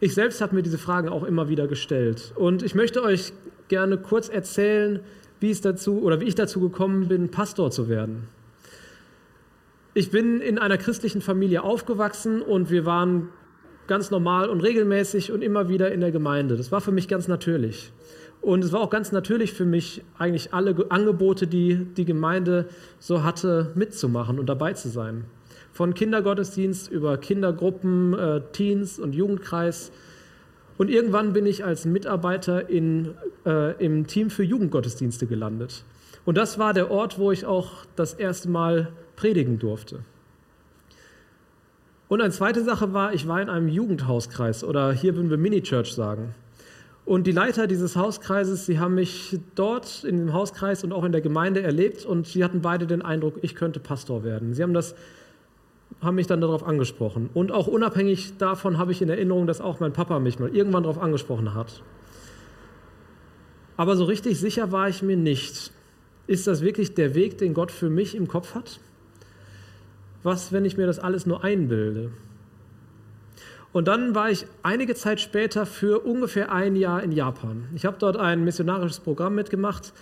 Ich 0.00 0.14
selbst 0.14 0.40
habe 0.40 0.54
mir 0.54 0.62
diese 0.62 0.78
Fragen 0.78 1.08
auch 1.08 1.24
immer 1.24 1.48
wieder 1.48 1.66
gestellt. 1.66 2.32
Und 2.36 2.62
ich 2.62 2.74
möchte 2.74 3.02
euch 3.02 3.32
gerne 3.68 3.98
kurz 3.98 4.28
erzählen, 4.28 5.00
wie, 5.40 5.50
es 5.50 5.60
dazu, 5.60 6.02
oder 6.02 6.20
wie 6.20 6.24
ich 6.24 6.34
dazu 6.34 6.60
gekommen 6.60 7.08
bin, 7.08 7.30
Pastor 7.30 7.70
zu 7.70 7.88
werden. 7.88 8.28
Ich 9.94 10.10
bin 10.10 10.40
in 10.40 10.58
einer 10.58 10.76
christlichen 10.76 11.22
Familie 11.22 11.62
aufgewachsen 11.62 12.42
und 12.42 12.70
wir 12.70 12.84
waren 12.84 13.30
ganz 13.86 14.10
normal 14.10 14.48
und 14.48 14.60
regelmäßig 14.60 15.32
und 15.32 15.42
immer 15.42 15.68
wieder 15.68 15.92
in 15.92 16.00
der 16.00 16.10
Gemeinde. 16.10 16.56
Das 16.56 16.72
war 16.72 16.80
für 16.80 16.92
mich 16.92 17.08
ganz 17.08 17.28
natürlich. 17.28 17.92
Und 18.42 18.62
es 18.62 18.72
war 18.72 18.80
auch 18.80 18.90
ganz 18.90 19.12
natürlich 19.12 19.52
für 19.52 19.64
mich, 19.64 20.04
eigentlich 20.18 20.52
alle 20.52 20.90
Angebote, 20.90 21.46
die 21.46 21.86
die 21.96 22.04
Gemeinde 22.04 22.68
so 22.98 23.22
hatte, 23.22 23.72
mitzumachen 23.74 24.38
und 24.38 24.46
dabei 24.46 24.74
zu 24.74 24.88
sein. 24.88 25.24
Von 25.76 25.92
Kindergottesdienst 25.92 26.90
über 26.90 27.18
Kindergruppen, 27.18 28.14
äh, 28.14 28.40
Teens 28.52 28.98
und 28.98 29.14
Jugendkreis 29.14 29.92
und 30.78 30.88
irgendwann 30.88 31.34
bin 31.34 31.44
ich 31.44 31.66
als 31.66 31.84
Mitarbeiter 31.84 32.70
in, 32.70 33.10
äh, 33.44 33.76
im 33.84 34.06
Team 34.06 34.30
für 34.30 34.42
Jugendgottesdienste 34.42 35.26
gelandet. 35.26 35.84
Und 36.24 36.38
das 36.38 36.58
war 36.58 36.72
der 36.72 36.90
Ort, 36.90 37.18
wo 37.18 37.30
ich 37.30 37.44
auch 37.44 37.84
das 37.94 38.14
erste 38.14 38.48
Mal 38.48 38.88
predigen 39.16 39.58
durfte. 39.58 39.98
Und 42.08 42.22
eine 42.22 42.30
zweite 42.30 42.64
Sache 42.64 42.94
war, 42.94 43.12
ich 43.12 43.28
war 43.28 43.42
in 43.42 43.50
einem 43.50 43.68
Jugendhauskreis 43.68 44.64
oder 44.64 44.92
hier 44.92 45.14
würden 45.14 45.28
wir 45.28 45.36
Mini-Church 45.36 45.92
sagen. 45.92 46.34
Und 47.04 47.26
die 47.26 47.32
Leiter 47.32 47.66
dieses 47.66 47.96
Hauskreises, 47.96 48.64
sie 48.64 48.78
haben 48.78 48.94
mich 48.94 49.38
dort 49.54 50.04
in 50.04 50.16
dem 50.16 50.32
Hauskreis 50.32 50.84
und 50.84 50.94
auch 50.94 51.04
in 51.04 51.12
der 51.12 51.20
Gemeinde 51.20 51.62
erlebt 51.62 52.06
und 52.06 52.26
sie 52.28 52.42
hatten 52.42 52.62
beide 52.62 52.86
den 52.86 53.02
Eindruck, 53.02 53.40
ich 53.42 53.54
könnte 53.54 53.78
Pastor 53.78 54.24
werden. 54.24 54.54
Sie 54.54 54.62
haben 54.62 54.72
das 54.72 54.94
haben 56.00 56.16
mich 56.16 56.26
dann 56.26 56.40
darauf 56.40 56.66
angesprochen. 56.66 57.30
Und 57.32 57.52
auch 57.52 57.66
unabhängig 57.66 58.36
davon 58.38 58.78
habe 58.78 58.92
ich 58.92 59.02
in 59.02 59.08
Erinnerung, 59.08 59.46
dass 59.46 59.60
auch 59.60 59.80
mein 59.80 59.92
Papa 59.92 60.18
mich 60.18 60.38
mal 60.38 60.54
irgendwann 60.54 60.82
darauf 60.82 61.00
angesprochen 61.00 61.54
hat. 61.54 61.82
Aber 63.76 63.96
so 63.96 64.04
richtig 64.04 64.38
sicher 64.38 64.72
war 64.72 64.88
ich 64.88 65.02
mir 65.02 65.16
nicht. 65.16 65.72
Ist 66.26 66.46
das 66.46 66.60
wirklich 66.62 66.94
der 66.94 67.14
Weg, 67.14 67.38
den 67.38 67.54
Gott 67.54 67.70
für 67.70 67.90
mich 67.90 68.14
im 68.14 68.28
Kopf 68.28 68.54
hat? 68.54 68.80
Was, 70.22 70.52
wenn 70.52 70.64
ich 70.64 70.76
mir 70.76 70.86
das 70.86 70.98
alles 70.98 71.26
nur 71.26 71.44
einbilde? 71.44 72.10
Und 73.72 73.88
dann 73.88 74.14
war 74.14 74.30
ich 74.30 74.46
einige 74.62 74.94
Zeit 74.94 75.20
später 75.20 75.66
für 75.66 76.00
ungefähr 76.00 76.50
ein 76.50 76.76
Jahr 76.76 77.02
in 77.02 77.12
Japan. 77.12 77.68
Ich 77.74 77.84
habe 77.84 77.96
dort 77.98 78.16
ein 78.16 78.42
missionarisches 78.42 79.00
Programm 79.00 79.34
mitgemacht 79.34 79.92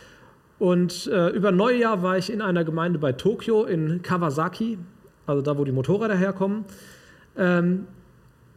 und 0.59 1.09
äh, 1.09 1.31
über 1.31 1.51
Neujahr 1.51 2.03
war 2.03 2.17
ich 2.17 2.33
in 2.33 2.41
einer 2.41 2.63
Gemeinde 2.63 3.01
bei 3.01 3.13
Tokio 3.13 3.65
in 3.65 4.01
Kawasaki 4.03 4.79
also 5.27 5.43
da, 5.43 5.59
wo 5.59 5.65
die 5.65 5.73
Motorräder 5.73 6.17
herkommen. 6.17 6.65
Ähm, 7.37 7.87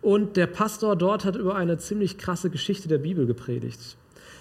und 0.01 0.37
der 0.37 0.47
Pastor 0.47 0.95
dort 0.95 1.25
hat 1.25 1.35
über 1.35 1.55
eine 1.55 1.77
ziemlich 1.77 2.17
krasse 2.17 2.49
Geschichte 2.49 2.87
der 2.87 2.99
Bibel 2.99 3.25
gepredigt. 3.25 3.97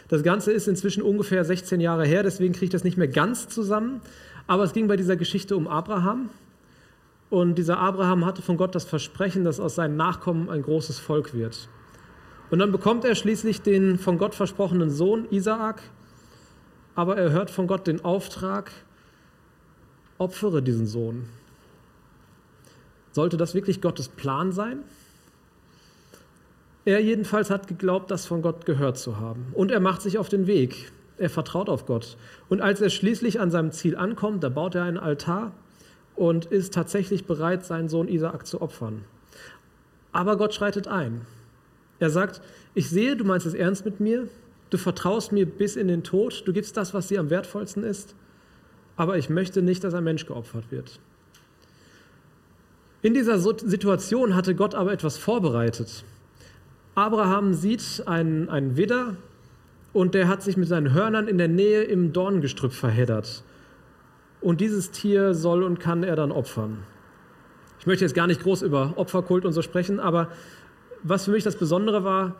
Das 0.08 0.22
Ganze 0.22 0.52
ist 0.52 0.68
inzwischen 0.68 1.02
ungefähr 1.02 1.44
16 1.44 1.80
Jahre 1.80 2.06
her, 2.06 2.22
deswegen 2.22 2.52
kriege 2.52 2.66
ich 2.66 2.70
das 2.70 2.84
nicht 2.84 2.96
mehr 2.96 3.08
ganz 3.08 3.48
zusammen. 3.48 4.00
Aber 4.46 4.62
es 4.62 4.72
ging 4.72 4.86
bei 4.86 4.96
dieser 4.96 5.16
Geschichte 5.16 5.56
um 5.56 5.66
Abraham. 5.66 6.30
Und 7.28 7.56
dieser 7.56 7.78
Abraham 7.78 8.24
hatte 8.24 8.42
von 8.42 8.56
Gott 8.56 8.74
das 8.76 8.84
Versprechen, 8.84 9.42
dass 9.42 9.58
aus 9.58 9.74
seinen 9.74 9.96
Nachkommen 9.96 10.48
ein 10.48 10.62
großes 10.62 11.00
Volk 11.00 11.34
wird. 11.34 11.68
Und 12.50 12.60
dann 12.60 12.70
bekommt 12.70 13.04
er 13.04 13.16
schließlich 13.16 13.62
den 13.62 13.98
von 13.98 14.18
Gott 14.18 14.36
versprochenen 14.36 14.90
Sohn 14.90 15.26
Isaak, 15.30 15.82
aber 16.94 17.16
er 17.16 17.32
hört 17.32 17.50
von 17.50 17.66
Gott 17.66 17.88
den 17.88 18.04
Auftrag, 18.04 18.70
opfere 20.18 20.62
diesen 20.62 20.86
Sohn. 20.86 21.24
Sollte 23.16 23.38
das 23.38 23.54
wirklich 23.54 23.80
Gottes 23.80 24.10
Plan 24.10 24.52
sein? 24.52 24.80
Er 26.84 27.00
jedenfalls 27.00 27.48
hat 27.48 27.66
geglaubt, 27.66 28.10
das 28.10 28.26
von 28.26 28.42
Gott 28.42 28.66
gehört 28.66 28.98
zu 28.98 29.18
haben. 29.18 29.46
Und 29.54 29.70
er 29.70 29.80
macht 29.80 30.02
sich 30.02 30.18
auf 30.18 30.28
den 30.28 30.46
Weg. 30.46 30.92
Er 31.16 31.30
vertraut 31.30 31.70
auf 31.70 31.86
Gott. 31.86 32.18
Und 32.50 32.60
als 32.60 32.82
er 32.82 32.90
schließlich 32.90 33.40
an 33.40 33.50
seinem 33.50 33.72
Ziel 33.72 33.96
ankommt, 33.96 34.44
da 34.44 34.50
baut 34.50 34.74
er 34.74 34.82
einen 34.82 34.98
Altar 34.98 35.52
und 36.14 36.44
ist 36.44 36.74
tatsächlich 36.74 37.24
bereit, 37.24 37.64
seinen 37.64 37.88
Sohn 37.88 38.06
Isaak 38.06 38.46
zu 38.46 38.60
opfern. 38.60 39.02
Aber 40.12 40.36
Gott 40.36 40.52
schreitet 40.52 40.86
ein. 40.86 41.22
Er 41.98 42.10
sagt, 42.10 42.42
ich 42.74 42.90
sehe, 42.90 43.16
du 43.16 43.24
meinst 43.24 43.46
es 43.46 43.54
ernst 43.54 43.86
mit 43.86 43.98
mir, 43.98 44.28
du 44.68 44.76
vertraust 44.76 45.32
mir 45.32 45.46
bis 45.46 45.76
in 45.76 45.88
den 45.88 46.04
Tod, 46.04 46.42
du 46.44 46.52
gibst 46.52 46.76
das, 46.76 46.92
was 46.92 47.08
dir 47.08 47.20
am 47.20 47.30
wertvollsten 47.30 47.82
ist, 47.82 48.14
aber 48.94 49.16
ich 49.16 49.30
möchte 49.30 49.62
nicht, 49.62 49.84
dass 49.84 49.94
ein 49.94 50.04
Mensch 50.04 50.26
geopfert 50.26 50.70
wird. 50.70 51.00
In 53.06 53.14
dieser 53.14 53.38
Situation 53.38 54.34
hatte 54.34 54.56
Gott 54.56 54.74
aber 54.74 54.92
etwas 54.92 55.16
vorbereitet. 55.16 56.02
Abraham 56.96 57.54
sieht 57.54 58.02
einen, 58.04 58.48
einen 58.48 58.76
Widder 58.76 59.14
und 59.92 60.16
der 60.16 60.26
hat 60.26 60.42
sich 60.42 60.56
mit 60.56 60.66
seinen 60.66 60.92
Hörnern 60.92 61.28
in 61.28 61.38
der 61.38 61.46
Nähe 61.46 61.84
im 61.84 62.12
Dorngestrüpp 62.12 62.72
verheddert. 62.72 63.44
Und 64.40 64.60
dieses 64.60 64.90
Tier 64.90 65.34
soll 65.34 65.62
und 65.62 65.78
kann 65.78 66.02
er 66.02 66.16
dann 66.16 66.32
opfern. 66.32 66.78
Ich 67.78 67.86
möchte 67.86 68.04
jetzt 68.04 68.16
gar 68.16 68.26
nicht 68.26 68.42
groß 68.42 68.62
über 68.62 68.94
Opferkult 68.96 69.44
und 69.44 69.52
so 69.52 69.62
sprechen, 69.62 70.00
aber 70.00 70.32
was 71.04 71.26
für 71.26 71.30
mich 71.30 71.44
das 71.44 71.54
Besondere 71.54 72.02
war, 72.02 72.34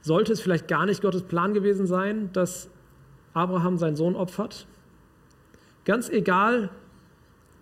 sollte 0.00 0.32
es 0.32 0.40
vielleicht 0.40 0.68
gar 0.68 0.86
nicht 0.86 1.02
Gottes 1.02 1.24
Plan 1.24 1.52
gewesen 1.52 1.86
sein, 1.86 2.30
dass 2.32 2.70
Abraham 3.34 3.76
seinen 3.76 3.96
Sohn 3.96 4.16
opfert? 4.16 4.66
Ganz 5.84 6.08
egal, 6.08 6.70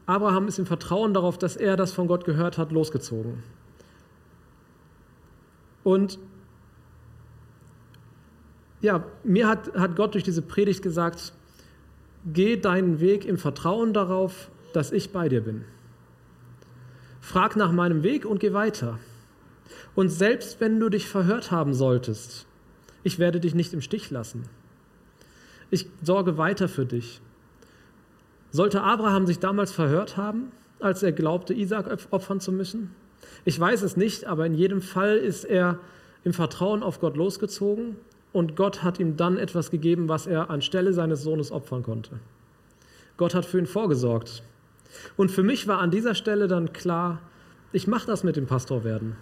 Abraham 0.08 0.48
ist 0.48 0.58
im 0.58 0.64
Vertrauen 0.64 1.12
darauf, 1.12 1.36
dass 1.36 1.54
er 1.54 1.76
das 1.76 1.92
von 1.92 2.08
Gott 2.08 2.24
gehört 2.24 2.56
hat, 2.56 2.72
losgezogen. 2.72 3.42
Und 5.84 6.18
ja, 8.80 9.04
mir 9.22 9.46
hat, 9.46 9.74
hat 9.74 9.96
Gott 9.96 10.14
durch 10.14 10.24
diese 10.24 10.40
Predigt 10.40 10.80
gesagt, 10.80 11.34
geh 12.24 12.56
deinen 12.56 13.00
Weg 13.00 13.26
im 13.26 13.36
Vertrauen 13.36 13.92
darauf, 13.92 14.50
dass 14.72 14.92
ich 14.92 15.12
bei 15.12 15.28
dir 15.28 15.42
bin. 15.42 15.66
Frag 17.20 17.56
nach 17.56 17.72
meinem 17.72 18.02
Weg 18.02 18.24
und 18.24 18.40
geh 18.40 18.54
weiter. 18.54 18.98
Und 19.94 20.08
selbst 20.08 20.58
wenn 20.58 20.80
du 20.80 20.88
dich 20.88 21.06
verhört 21.06 21.50
haben 21.50 21.74
solltest, 21.74 22.46
ich 23.02 23.18
werde 23.18 23.40
dich 23.40 23.54
nicht 23.54 23.74
im 23.74 23.82
Stich 23.82 24.10
lassen. 24.10 24.44
Ich 25.70 25.86
sorge 26.02 26.38
weiter 26.38 26.66
für 26.66 26.86
dich. 26.86 27.20
Sollte 28.50 28.83
Abraham 28.83 29.26
sich 29.26 29.38
damals 29.38 29.73
verhört 29.73 30.17
haben, 30.17 30.52
als 30.81 31.02
er 31.02 31.12
glaubte, 31.12 31.52
Isaac 31.52 31.87
opfern 32.11 32.40
zu 32.40 32.52
müssen? 32.52 32.95
Ich 33.45 33.59
weiß 33.59 33.83
es 33.83 33.97
nicht, 33.97 34.26
aber 34.26 34.47
in 34.47 34.55
jedem 34.55 34.81
Fall 34.81 35.17
ist 35.17 35.45
er 35.45 35.78
im 36.25 36.33
Vertrauen 36.33 36.83
auf 36.83 37.00
Gott 37.00 37.17
losgezogen 37.17 37.97
und 38.33 38.57
Gott 38.57 38.83
hat 38.83 39.00
ihm 39.00 39.17
dann 39.17 39.37
etwas 39.37 39.71
gegeben, 39.71 40.09
was 40.09 40.26
er 40.26 40.50
anstelle 40.50 40.93
seines 40.93 41.23
Sohnes 41.23 41.52
opfern 41.52 41.83
konnte. 41.83 42.21
Gott 43.17 43.35
hat 43.35 43.45
für 43.45 43.59
ihn 43.59 43.67
vorgesorgt. 43.67 44.43
Und 45.17 45.31
für 45.31 45.43
mich 45.43 45.69
war 45.69 45.81
an 45.81 45.90
dieser 45.90 46.14
Stelle 46.14 46.49
dann 46.49 46.73
klar, 46.73 47.21
ich 47.73 47.87
mache 47.87 48.07
das 48.07 48.25
mit 48.25 48.37
dem 48.37 48.47
Pastor 48.47 48.85
werden. 48.85 49.17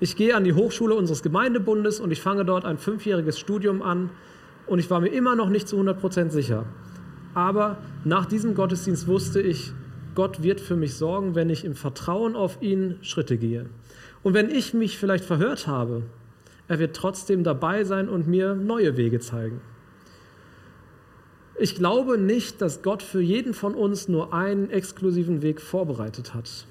Ich 0.00 0.16
gehe 0.16 0.34
an 0.34 0.44
die 0.44 0.52
Hochschule 0.52 0.94
unseres 0.94 1.22
Gemeindebundes 1.22 2.00
und 2.00 2.10
ich 2.10 2.20
fange 2.20 2.44
dort 2.44 2.64
ein 2.64 2.78
fünfjähriges 2.78 3.38
Studium 3.38 3.82
an 3.82 4.10
und 4.66 4.78
ich 4.78 4.90
war 4.90 5.00
mir 5.00 5.08
immer 5.08 5.36
noch 5.36 5.48
nicht 5.48 5.68
zu 5.68 5.76
100 5.76 5.98
Prozent 6.00 6.32
sicher. 6.32 6.66
Aber 7.34 7.78
nach 8.04 8.26
diesem 8.26 8.54
Gottesdienst 8.54 9.06
wusste 9.06 9.40
ich, 9.40 9.72
Gott 10.14 10.42
wird 10.42 10.60
für 10.60 10.76
mich 10.76 10.94
sorgen, 10.94 11.34
wenn 11.34 11.50
ich 11.50 11.64
im 11.64 11.74
Vertrauen 11.74 12.34
auf 12.34 12.60
ihn 12.60 12.98
Schritte 13.02 13.36
gehe. 13.36 13.66
Und 14.22 14.34
wenn 14.34 14.50
ich 14.50 14.74
mich 14.74 14.98
vielleicht 14.98 15.24
verhört 15.24 15.66
habe, 15.66 16.02
er 16.68 16.78
wird 16.78 16.96
trotzdem 16.96 17.44
dabei 17.44 17.84
sein 17.84 18.08
und 18.08 18.26
mir 18.26 18.54
neue 18.54 18.96
Wege 18.96 19.20
zeigen. 19.20 19.60
Ich 21.58 21.74
glaube 21.74 22.16
nicht, 22.16 22.60
dass 22.62 22.82
Gott 22.82 23.02
für 23.02 23.20
jeden 23.20 23.54
von 23.54 23.74
uns 23.74 24.08
nur 24.08 24.32
einen 24.32 24.70
exklusiven 24.70 25.42
Weg 25.42 25.60
vorbereitet 25.60 26.32
hat. 26.32 26.66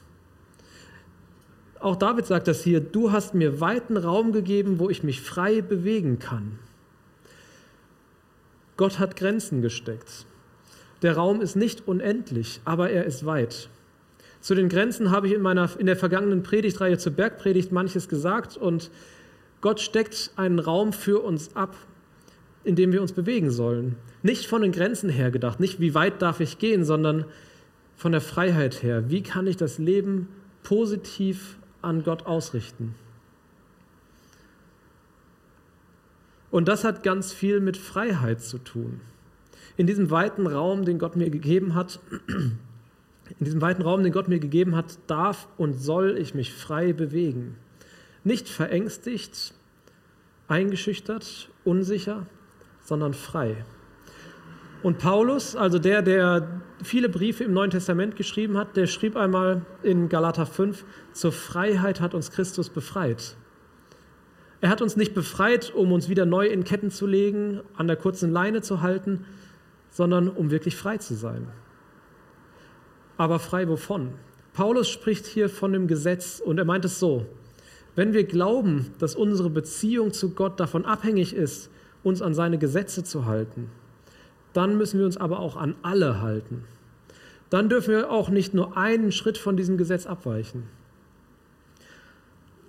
Auch 1.80 1.96
David 1.96 2.26
sagt 2.26 2.48
das 2.48 2.64
hier, 2.64 2.82
du 2.82 3.12
hast 3.12 3.34
mir 3.34 3.62
weiten 3.62 3.98
Raum 3.98 4.32
gegeben, 4.32 4.80
wo 4.80 4.90
ich 4.90 5.04
mich 5.04 5.22
frei 5.22 5.62
bewegen 5.62 6.20
kann. 6.20 6.60
Gott 8.78 9.00
hat 9.00 9.16
Grenzen 9.16 9.62
gesteckt. 9.62 10.26
Der 11.02 11.16
Raum 11.16 11.42
ist 11.42 11.56
nicht 11.56 11.88
unendlich, 11.88 12.60
aber 12.66 12.90
er 12.90 13.06
ist 13.06 13.26
weit. 13.26 13.70
Zu 14.42 14.56
den 14.56 14.70
Grenzen 14.70 15.12
habe 15.12 15.28
ich 15.28 15.34
in, 15.34 15.42
meiner, 15.42 15.70
in 15.78 15.86
der 15.86 15.96
vergangenen 15.96 16.44
Predigtreihe 16.44 16.98
zur 16.98 17.14
Bergpredigt 17.14 17.72
manches 17.72 18.08
gesagt 18.08 18.58
und 18.58 18.90
Gott 19.62 19.82
steckt 19.82 20.32
einen 20.36 20.60
Raum 20.60 20.94
für 20.94 21.20
uns 21.20 21.56
ab, 21.56 21.76
in 22.64 22.76
dem 22.76 22.94
wir 22.94 23.02
uns 23.02 23.14
bewegen 23.14 23.52
sollen. 23.52 23.96
Nicht 24.24 24.48
von 24.48 24.62
den 24.62 24.72
Grenzen 24.72 25.10
her 25.10 25.32
gedacht, 25.32 25.60
nicht 25.60 25.80
wie 25.80 25.94
weit 25.94 26.22
darf 26.22 26.40
ich 26.40 26.58
gehen, 26.58 26.86
sondern 26.86 27.26
von 27.96 28.12
der 28.12 28.22
Freiheit 28.22 28.84
her. 28.84 29.10
Wie 29.10 29.24
kann 29.24 29.48
ich 29.48 29.58
das 29.58 29.78
Leben 29.78 30.30
positiv 30.64 31.58
an 31.82 32.04
Gott 32.04 32.26
ausrichten? 32.26 32.96
Und 36.52 36.68
das 36.68 36.84
hat 36.84 37.04
ganz 37.04 37.32
viel 37.32 37.60
mit 37.60 37.78
Freiheit 37.78 38.42
zu 38.42 38.58
tun 38.58 39.02
in 39.80 39.88
diesem 39.88 40.12
weiten 40.12 40.46
Raum, 40.46 40.84
den 40.84 41.00
Gott 41.00 41.16
mir 41.16 41.30
gegeben 41.30 41.74
hat, 41.74 42.02
in 42.28 42.58
diesem 43.40 43.62
weiten 43.62 43.82
Raum, 43.82 44.04
den 44.04 44.12
Gott 44.12 44.28
mir 44.28 44.40
gegeben 44.40 44.76
hat, 44.76 45.00
darf 45.08 45.48
und 45.56 45.74
soll 45.74 46.18
ich 46.18 46.36
mich 46.36 46.54
frei 46.54 46.92
bewegen. 46.92 47.56
Nicht 48.26 48.50
verängstigt, 48.50 49.54
eingeschüchtert, 50.50 51.48
unsicher, 51.64 52.26
sondern 52.82 53.14
frei. 53.14 53.64
Und 54.84 54.98
Paulus, 54.98 55.56
also 55.56 55.80
der, 55.80 56.02
der 56.02 56.62
viele 56.84 57.08
Briefe 57.08 57.46
im 57.46 57.54
Neuen 57.54 57.72
Testament 57.72 58.18
geschrieben 58.18 58.58
hat, 58.58 58.76
der 58.76 58.86
schrieb 58.86 59.16
einmal 59.16 59.62
in 59.82 60.10
Galater 60.10 60.46
5, 60.46 60.84
zur 61.14 61.32
Freiheit 61.32 62.02
hat 62.02 62.14
uns 62.14 62.32
Christus 62.32 62.70
befreit. 62.70 63.38
Er 64.60 64.72
hat 64.72 64.82
uns 64.82 64.98
nicht 64.98 65.14
befreit, 65.14 65.74
um 65.74 65.94
uns 65.94 66.10
wieder 66.10 66.26
neu 66.26 66.48
in 66.48 66.66
Ketten 66.66 66.92
zu 66.92 67.08
legen, 67.08 67.62
an 67.78 67.88
der 67.88 67.96
kurzen 67.96 68.30
Leine 68.30 68.62
zu 68.62 68.82
halten, 68.82 69.26
sondern 69.90 70.30
um 70.30 70.52
wirklich 70.52 70.76
frei 70.76 70.98
zu 70.98 71.16
sein. 71.16 71.48
Aber 73.18 73.40
frei 73.40 73.68
wovon? 73.68 74.14
Paulus 74.54 74.90
spricht 74.90 75.26
hier 75.26 75.50
von 75.50 75.74
dem 75.74 75.88
Gesetz 75.88 76.42
und 76.44 76.58
er 76.58 76.66
meint 76.66 76.86
es 76.86 77.00
so, 77.00 77.26
wenn 77.96 78.14
wir 78.14 78.24
glauben, 78.24 78.94
dass 79.00 79.16
unsere 79.16 79.50
Beziehung 79.50 80.14
zu 80.14 80.32
Gott 80.32 80.60
davon 80.60 80.86
abhängig 80.86 81.34
ist, 81.34 81.70
uns 82.04 82.22
an 82.22 82.34
seine 82.34 82.58
Gesetze 82.58 83.04
zu 83.04 83.26
halten, 83.26 83.70
dann 84.54 84.78
müssen 84.78 85.00
wir 85.00 85.06
uns 85.06 85.18
aber 85.18 85.40
auch 85.40 85.58
an 85.58 85.76
alle 85.82 86.22
halten. 86.22 86.64
Dann 87.50 87.68
dürfen 87.68 87.92
wir 87.92 88.12
auch 88.12 88.30
nicht 88.30 88.54
nur 88.54 88.78
einen 88.78 89.12
Schritt 89.12 89.38
von 89.38 89.58
diesem 89.58 89.78
Gesetz 89.78 90.06
abweichen. 90.06 90.64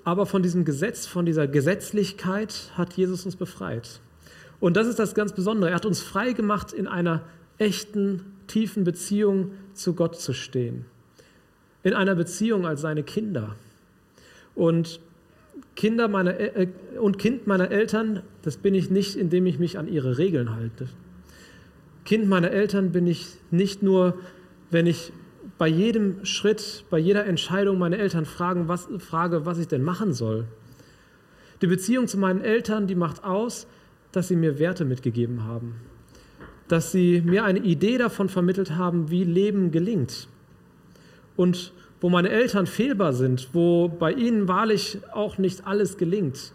Aber 0.04 0.26
von 0.26 0.42
diesem 0.42 0.64
Gesetz, 0.64 1.06
von 1.06 1.26
dieser 1.26 1.46
Gesetzlichkeit 1.46 2.72
hat 2.76 2.94
Jesus 2.94 3.24
uns 3.26 3.36
befreit. 3.36 4.00
Und 4.60 4.76
das 4.76 4.86
ist 4.86 4.98
das 4.98 5.14
ganz 5.14 5.32
Besondere. 5.32 5.70
Er 5.70 5.76
hat 5.76 5.86
uns 5.86 6.02
frei 6.02 6.32
gemacht, 6.32 6.72
in 6.72 6.86
einer 6.86 7.22
echten, 7.58 8.24
tiefen 8.46 8.84
Beziehung 8.84 9.52
zu 9.74 9.94
Gott 9.94 10.20
zu 10.20 10.32
stehen. 10.32 10.84
In 11.82 11.94
einer 11.94 12.14
Beziehung 12.14 12.66
als 12.66 12.82
seine 12.82 13.02
Kinder. 13.02 13.56
Und 14.54 15.00
Kinder 15.76 16.08
meiner, 16.08 16.38
äh, 16.38 16.68
und 16.98 17.18
Kind 17.18 17.46
meiner 17.46 17.70
Eltern, 17.70 18.22
das 18.42 18.58
bin 18.58 18.74
ich 18.74 18.90
nicht, 18.90 19.16
indem 19.16 19.46
ich 19.46 19.58
mich 19.58 19.78
an 19.78 19.88
ihre 19.88 20.18
Regeln 20.18 20.54
halte. 20.54 20.88
Kind 22.04 22.28
meiner 22.28 22.50
Eltern 22.50 22.92
bin 22.92 23.06
ich 23.06 23.36
nicht 23.50 23.82
nur, 23.82 24.18
wenn 24.70 24.86
ich 24.86 25.12
bei 25.58 25.68
jedem 25.68 26.24
Schritt, 26.24 26.84
bei 26.90 26.98
jeder 26.98 27.26
Entscheidung 27.26 27.78
meine 27.78 27.98
Eltern 27.98 28.24
fragen, 28.24 28.68
was, 28.68 28.88
frage, 28.98 29.46
was 29.46 29.58
ich 29.58 29.68
denn 29.68 29.82
machen 29.82 30.12
soll. 30.12 30.44
Die 31.62 31.66
Beziehung 31.66 32.08
zu 32.08 32.18
meinen 32.18 32.40
Eltern, 32.40 32.86
die 32.86 32.94
macht 32.94 33.24
aus, 33.24 33.66
dass 34.12 34.28
sie 34.28 34.36
mir 34.36 34.58
Werte 34.58 34.84
mitgegeben 34.84 35.44
haben, 35.44 35.76
dass 36.68 36.92
sie 36.92 37.20
mir 37.20 37.44
eine 37.44 37.60
Idee 37.60 37.98
davon 37.98 38.28
vermittelt 38.28 38.72
haben, 38.72 39.10
wie 39.10 39.24
Leben 39.24 39.70
gelingt. 39.70 40.28
Und 41.36 41.72
wo 42.00 42.08
meine 42.08 42.30
Eltern 42.30 42.66
fehlbar 42.66 43.12
sind, 43.12 43.50
wo 43.52 43.88
bei 43.88 44.12
ihnen 44.12 44.48
wahrlich 44.48 44.98
auch 45.12 45.38
nicht 45.38 45.66
alles 45.66 45.98
gelingt, 45.98 46.52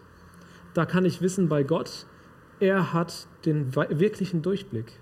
da 0.73 0.85
kann 0.85 1.05
ich 1.05 1.21
wissen 1.21 1.49
bei 1.49 1.63
Gott, 1.63 2.05
er 2.59 2.93
hat 2.93 3.27
den 3.45 3.75
wirklichen 3.75 4.41
Durchblick. 4.41 4.93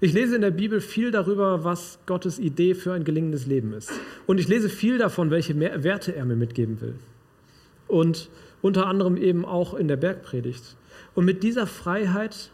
Ich 0.00 0.12
lese 0.12 0.34
in 0.34 0.42
der 0.42 0.50
Bibel 0.50 0.80
viel 0.80 1.10
darüber, 1.10 1.64
was 1.64 1.98
Gottes 2.06 2.38
Idee 2.38 2.74
für 2.74 2.92
ein 2.92 3.04
gelingendes 3.04 3.46
Leben 3.46 3.72
ist. 3.72 3.90
Und 4.26 4.38
ich 4.38 4.46
lese 4.46 4.68
viel 4.68 4.98
davon, 4.98 5.30
welche 5.30 5.58
Werte 5.58 6.14
er 6.14 6.24
mir 6.26 6.36
mitgeben 6.36 6.80
will. 6.80 6.94
Und 7.88 8.28
unter 8.66 8.88
anderem 8.88 9.16
eben 9.16 9.44
auch 9.44 9.74
in 9.74 9.86
der 9.86 9.96
Bergpredigt. 9.96 10.76
Und 11.14 11.24
mit 11.24 11.44
dieser 11.44 11.66
Freiheit 11.66 12.50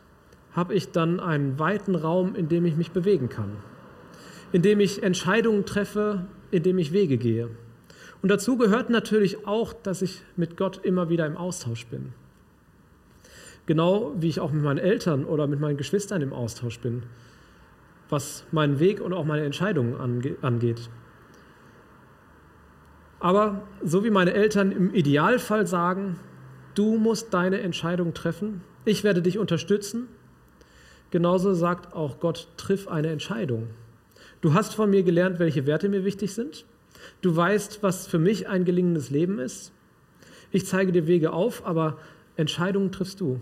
habe 0.52 0.75
ich 0.75 0.92
dann 0.92 1.21
einen 1.21 1.59
weiten 1.59 1.95
Raum, 1.95 2.35
in 2.35 2.49
dem 2.49 2.66
ich 2.66 2.76
mich 2.76 2.90
bewegen 2.90 3.31
kann, 3.31 3.57
in 4.52 4.61
dem 4.61 4.81
ich 4.81 5.02
Entscheidungen 5.02 5.64
treffe, 5.64 6.26
in 6.50 6.62
dem 6.62 6.78
ich 6.78 6.92
Wege 6.92 7.16
gehe. 7.16 7.49
Und 8.21 8.28
dazu 8.28 8.59
gehört 8.59 8.90
natürlich 8.90 9.47
auch, 9.47 9.73
dass 9.73 10.02
ich 10.02 10.23
mit 10.37 10.59
Gott 10.59 10.81
immer 10.85 11.09
wieder 11.09 11.26
im 11.26 11.38
Austausch 11.38 11.87
bin. 11.87 12.12
Genau 13.64 14.12
wie 14.19 14.28
ich 14.28 14.38
auch 14.38 14.52
mit 14.52 14.62
meinen 14.62 14.78
Eltern 14.78 15.25
oder 15.25 15.47
mit 15.47 15.61
meinen 15.61 15.78
Geschwistern 15.78 16.21
im 16.21 16.35
Austausch 16.35 16.78
bin, 16.81 17.04
was 18.11 18.45
meinen 18.52 18.81
Weg 18.81 19.00
und 19.00 19.14
auch 19.14 19.25
meine 19.25 19.45
Entscheidungen 19.45 19.97
angeht. 20.42 20.90
Aber 23.23 23.62
so 23.85 24.02
wie 24.02 24.11
meine 24.11 24.35
Eltern 24.35 24.73
im 24.73 24.93
Idealfall 24.93 25.69
sagen, 25.69 26.19
du 26.75 26.99
musst 26.99 27.33
deine 27.33 27.61
Entscheidung 27.61 28.14
treffen, 28.14 28.62
ich 28.85 29.05
werde 29.05 29.23
dich 29.23 29.38
unterstützen, 29.38 30.09
genauso 31.12 31.55
sagt 31.55 31.95
auch 31.95 32.19
Gott, 32.19 32.49
triff 32.57 32.88
eine 32.88 33.11
Entscheidung. 33.11 33.69
Du 34.41 34.55
hast 34.55 34.75
von 34.75 34.91
mir 34.91 35.05
gelernt, 35.05 35.38
welche 35.38 35.67
Werte 35.67 35.88
mir 35.88 36.05
wichtig 36.05 36.35
sind. 36.35 36.64
Du 37.21 37.37
weißt, 37.37 37.85
was 37.85 38.09
für 38.09 38.19
mich 38.19 38.49
ein 38.49 38.64
gelingendes 38.64 39.11
Leben 39.11 39.38
ist. 39.38 39.71
Ich 40.50 40.67
zeige 40.67 40.91
dir 40.91 41.07
Wege 41.07 41.33
auf, 41.33 41.64
aber 41.64 41.99
Entscheidungen 42.35 42.91
triffst 42.91 43.21
du. 43.21 43.41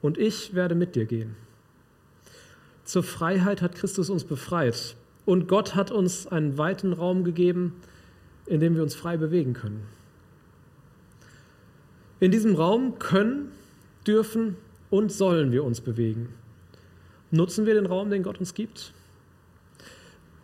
Und 0.00 0.16
ich 0.16 0.54
werde 0.54 0.74
mit 0.74 0.96
dir 0.96 1.04
gehen. 1.04 1.36
Zur 2.84 3.02
Freiheit 3.02 3.60
hat 3.60 3.74
Christus 3.74 4.08
uns 4.08 4.24
befreit. 4.24 4.96
Und 5.26 5.46
Gott 5.46 5.74
hat 5.74 5.90
uns 5.90 6.26
einen 6.26 6.56
weiten 6.56 6.94
Raum 6.94 7.22
gegeben, 7.22 7.74
in 8.48 8.60
dem 8.60 8.74
wir 8.74 8.82
uns 8.82 8.94
frei 8.94 9.16
bewegen 9.16 9.52
können. 9.52 9.86
In 12.20 12.30
diesem 12.30 12.54
Raum 12.54 12.98
können, 12.98 13.52
dürfen 14.06 14.56
und 14.90 15.12
sollen 15.12 15.52
wir 15.52 15.64
uns 15.64 15.80
bewegen. 15.80 16.30
Nutzen 17.30 17.66
wir 17.66 17.74
den 17.74 17.86
Raum, 17.86 18.10
den 18.10 18.22
Gott 18.22 18.40
uns 18.40 18.54
gibt? 18.54 18.92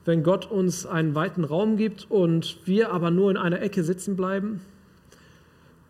Wenn 0.05 0.23
Gott 0.23 0.51
uns 0.51 0.85
einen 0.85 1.15
weiten 1.15 1.45
Raum 1.45 1.77
gibt 1.77 2.11
und 2.11 2.59
wir 2.67 2.93
aber 2.93 3.11
nur 3.11 3.31
in 3.31 3.39
einer 3.39 3.63
Ecke 3.63 3.83
sitzen 3.83 4.17
bleiben, 4.17 4.61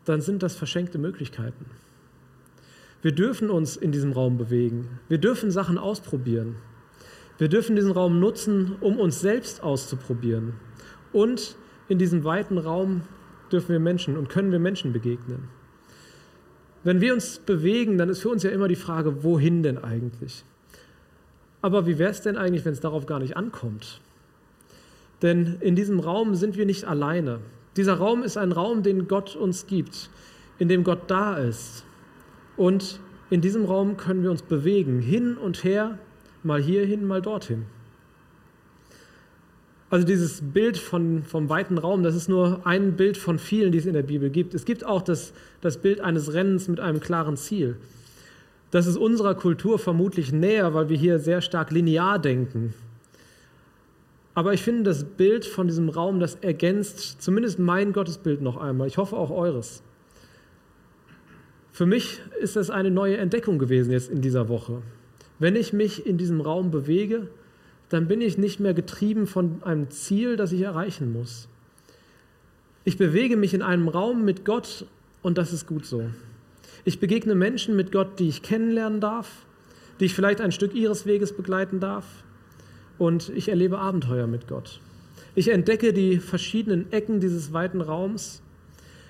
dann 0.04 0.20
sind 0.20 0.42
das 0.42 0.54
verschenkte 0.54 0.98
Möglichkeiten. 0.98 1.66
Wir 3.02 3.12
dürfen 3.12 3.50
uns 3.50 3.76
in 3.76 3.92
diesem 3.92 4.12
Raum 4.12 4.38
bewegen. 4.38 5.00
Wir 5.08 5.18
dürfen 5.18 5.50
Sachen 5.50 5.78
ausprobieren. 5.78 6.56
Wir 7.38 7.48
dürfen 7.48 7.74
diesen 7.74 7.90
Raum 7.90 8.20
nutzen, 8.20 8.76
um 8.80 8.98
uns 8.98 9.20
selbst 9.20 9.62
auszuprobieren. 9.62 10.54
Und 11.12 11.56
in 11.88 11.98
diesem 11.98 12.24
weiten 12.24 12.58
Raum 12.58 13.02
dürfen 13.52 13.70
wir 13.70 13.80
Menschen 13.80 14.16
und 14.16 14.28
können 14.28 14.52
wir 14.52 14.58
Menschen 14.58 14.92
begegnen. 14.92 15.48
Wenn 16.82 17.00
wir 17.00 17.14
uns 17.14 17.38
bewegen, 17.38 17.96
dann 17.98 18.08
ist 18.08 18.20
für 18.20 18.28
uns 18.28 18.42
ja 18.42 18.50
immer 18.50 18.68
die 18.68 18.76
Frage, 18.76 19.24
wohin 19.24 19.62
denn 19.62 19.78
eigentlich? 19.78 20.44
Aber 21.62 21.86
wie 21.86 21.98
wäre 21.98 22.10
es 22.10 22.20
denn 22.20 22.36
eigentlich, 22.36 22.64
wenn 22.64 22.72
es 22.74 22.80
darauf 22.80 23.06
gar 23.06 23.20
nicht 23.20 23.36
ankommt? 23.36 24.00
Denn 25.22 25.56
in 25.60 25.76
diesem 25.76 26.00
Raum 26.00 26.34
sind 26.34 26.58
wir 26.58 26.66
nicht 26.66 26.84
alleine. 26.84 27.40
Dieser 27.76 27.94
Raum 27.94 28.22
ist 28.22 28.36
ein 28.36 28.52
Raum, 28.52 28.82
den 28.82 29.08
Gott 29.08 29.34
uns 29.34 29.66
gibt, 29.66 30.10
in 30.58 30.68
dem 30.68 30.84
Gott 30.84 31.10
da 31.10 31.36
ist. 31.36 31.86
Und 32.58 33.00
in 33.30 33.40
diesem 33.40 33.64
Raum 33.64 33.96
können 33.96 34.22
wir 34.22 34.30
uns 34.30 34.42
bewegen, 34.42 35.00
hin 35.00 35.38
und 35.38 35.64
her, 35.64 35.98
mal 36.42 36.60
hierhin, 36.60 37.06
mal 37.06 37.22
dorthin. 37.22 37.64
Also 39.94 40.08
dieses 40.08 40.40
Bild 40.42 40.76
von, 40.76 41.22
vom 41.22 41.48
weiten 41.48 41.78
Raum, 41.78 42.02
das 42.02 42.16
ist 42.16 42.28
nur 42.28 42.66
ein 42.66 42.96
Bild 42.96 43.16
von 43.16 43.38
vielen, 43.38 43.70
die 43.70 43.78
es 43.78 43.86
in 43.86 43.92
der 43.92 44.02
Bibel 44.02 44.28
gibt. 44.28 44.52
Es 44.52 44.64
gibt 44.64 44.84
auch 44.84 45.02
das, 45.02 45.32
das 45.60 45.78
Bild 45.78 46.00
eines 46.00 46.32
Rennens 46.32 46.66
mit 46.66 46.80
einem 46.80 46.98
klaren 46.98 47.36
Ziel. 47.36 47.76
Das 48.72 48.88
ist 48.88 48.96
unserer 48.96 49.36
Kultur 49.36 49.78
vermutlich 49.78 50.32
näher, 50.32 50.74
weil 50.74 50.88
wir 50.88 50.96
hier 50.96 51.20
sehr 51.20 51.40
stark 51.40 51.70
linear 51.70 52.18
denken. 52.18 52.74
Aber 54.34 54.52
ich 54.52 54.64
finde, 54.64 54.82
das 54.82 55.04
Bild 55.04 55.44
von 55.44 55.68
diesem 55.68 55.88
Raum, 55.88 56.18
das 56.18 56.34
ergänzt 56.40 57.22
zumindest 57.22 57.60
mein 57.60 57.92
Gottesbild 57.92 58.42
noch 58.42 58.56
einmal. 58.56 58.88
Ich 58.88 58.98
hoffe 58.98 59.16
auch 59.16 59.30
eures. 59.30 59.84
Für 61.70 61.86
mich 61.86 62.20
ist 62.40 62.56
das 62.56 62.68
eine 62.68 62.90
neue 62.90 63.18
Entdeckung 63.18 63.60
gewesen 63.60 63.92
jetzt 63.92 64.10
in 64.10 64.22
dieser 64.22 64.48
Woche. 64.48 64.82
Wenn 65.38 65.54
ich 65.54 65.72
mich 65.72 66.04
in 66.04 66.18
diesem 66.18 66.40
Raum 66.40 66.72
bewege, 66.72 67.28
dann 67.94 68.08
bin 68.08 68.20
ich 68.20 68.36
nicht 68.36 68.60
mehr 68.60 68.74
getrieben 68.74 69.26
von 69.26 69.62
einem 69.62 69.90
Ziel, 69.90 70.36
das 70.36 70.52
ich 70.52 70.60
erreichen 70.60 71.12
muss. 71.12 71.48
Ich 72.84 72.98
bewege 72.98 73.36
mich 73.36 73.54
in 73.54 73.62
einem 73.62 73.88
Raum 73.88 74.24
mit 74.24 74.44
Gott 74.44 74.86
und 75.22 75.38
das 75.38 75.52
ist 75.52 75.66
gut 75.66 75.86
so. 75.86 76.10
Ich 76.84 77.00
begegne 77.00 77.34
Menschen 77.34 77.76
mit 77.76 77.92
Gott, 77.92 78.18
die 78.18 78.28
ich 78.28 78.42
kennenlernen 78.42 79.00
darf, 79.00 79.46
die 80.00 80.04
ich 80.04 80.14
vielleicht 80.14 80.40
ein 80.40 80.52
Stück 80.52 80.74
ihres 80.74 81.06
Weges 81.06 81.32
begleiten 81.32 81.80
darf 81.80 82.04
und 82.98 83.30
ich 83.30 83.48
erlebe 83.48 83.78
Abenteuer 83.78 84.26
mit 84.26 84.48
Gott. 84.48 84.80
Ich 85.34 85.48
entdecke 85.48 85.92
die 85.92 86.18
verschiedenen 86.18 86.92
Ecken 86.92 87.20
dieses 87.20 87.52
weiten 87.52 87.80
Raums 87.80 88.42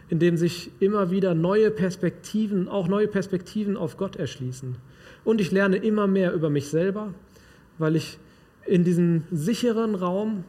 in 0.08 0.18
dem 0.18 0.36
sich 0.36 0.70
immer 0.80 1.10
wieder 1.10 1.34
neue 1.34 1.70
Perspektiven, 1.70 2.68
auch 2.68 2.88
neue 2.88 3.08
Perspektiven 3.08 3.76
auf 3.76 3.96
Gott 3.96 4.16
erschließen. 4.16 4.76
Und 5.24 5.40
ich 5.40 5.50
lerne 5.50 5.76
immer 5.76 6.06
mehr 6.06 6.32
über 6.34 6.50
mich 6.50 6.68
selber, 6.68 7.14
weil 7.78 7.96
ich 7.96 8.18
in 8.66 8.84
diesem 8.84 9.24
sicheren 9.30 9.94
Raum, 9.94 10.44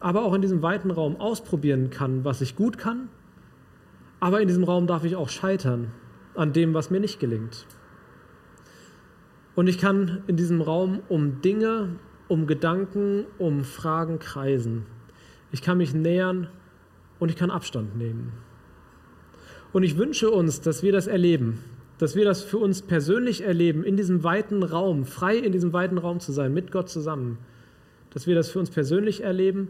aber 0.00 0.24
auch 0.24 0.34
in 0.34 0.42
diesem 0.42 0.62
weiten 0.62 0.90
Raum 0.90 1.16
ausprobieren 1.16 1.90
kann, 1.90 2.24
was 2.24 2.40
ich 2.40 2.56
gut 2.56 2.78
kann. 2.78 3.08
Aber 4.20 4.40
in 4.40 4.48
diesem 4.48 4.64
Raum 4.64 4.86
darf 4.86 5.04
ich 5.04 5.16
auch 5.16 5.28
scheitern 5.28 5.92
an 6.34 6.52
dem, 6.52 6.74
was 6.74 6.90
mir 6.90 7.00
nicht 7.00 7.20
gelingt. 7.20 7.66
Und 9.54 9.66
ich 9.66 9.78
kann 9.78 10.22
in 10.28 10.36
diesem 10.36 10.60
Raum 10.60 11.00
um 11.08 11.40
Dinge, 11.40 11.96
um 12.28 12.46
Gedanken, 12.46 13.26
um 13.38 13.64
Fragen 13.64 14.18
kreisen. 14.18 14.86
Ich 15.50 15.62
kann 15.62 15.78
mich 15.78 15.94
nähern 15.94 16.48
und 17.18 17.30
ich 17.30 17.36
kann 17.36 17.50
Abstand 17.50 17.96
nehmen. 17.96 18.32
Und 19.72 19.82
ich 19.82 19.98
wünsche 19.98 20.30
uns, 20.30 20.60
dass 20.60 20.82
wir 20.82 20.92
das 20.92 21.06
erleben, 21.06 21.58
dass 21.98 22.14
wir 22.14 22.24
das 22.24 22.42
für 22.42 22.58
uns 22.58 22.82
persönlich 22.82 23.42
erleben, 23.42 23.82
in 23.84 23.96
diesem 23.96 24.22
weiten 24.22 24.62
Raum, 24.62 25.04
frei 25.04 25.36
in 25.36 25.52
diesem 25.52 25.72
weiten 25.72 25.98
Raum 25.98 26.20
zu 26.20 26.32
sein, 26.32 26.54
mit 26.54 26.70
Gott 26.70 26.88
zusammen. 26.88 27.38
Dass 28.10 28.26
wir 28.26 28.34
das 28.34 28.50
für 28.50 28.58
uns 28.58 28.70
persönlich 28.70 29.22
erleben, 29.22 29.68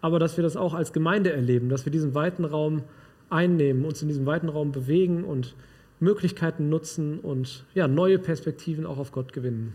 aber 0.00 0.18
dass 0.18 0.36
wir 0.36 0.42
das 0.42 0.56
auch 0.56 0.74
als 0.74 0.92
Gemeinde 0.92 1.32
erleben, 1.32 1.68
dass 1.68 1.84
wir 1.84 1.92
diesen 1.92 2.14
weiten 2.14 2.44
Raum 2.44 2.82
einnehmen, 3.30 3.84
uns 3.84 4.02
in 4.02 4.08
diesem 4.08 4.26
weiten 4.26 4.48
Raum 4.48 4.72
bewegen 4.72 5.24
und 5.24 5.54
Möglichkeiten 6.00 6.68
nutzen 6.68 7.18
und 7.18 7.64
ja, 7.74 7.88
neue 7.88 8.18
Perspektiven 8.18 8.86
auch 8.86 8.98
auf 8.98 9.12
Gott 9.12 9.32
gewinnen. 9.32 9.74